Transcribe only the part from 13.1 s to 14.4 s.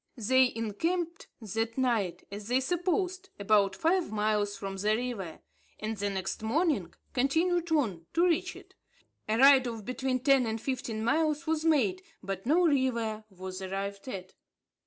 was arrived at.